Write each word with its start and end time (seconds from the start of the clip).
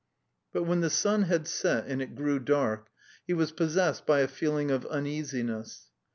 But 0.51 0.63
when 0.63 0.81
the 0.81 0.89
sun 0.89 1.25
had 1.25 1.47
set 1.47 1.85
and 1.85 2.01
it 2.01 2.15
grew 2.15 2.39
dark, 2.39 2.89
he 3.27 3.33
was 3.35 3.51
possessed 3.51 4.03
by 4.07 4.21
a 4.21 4.27
feeling 4.27 4.71
of 4.71 4.83
uneasiness. 4.87 5.91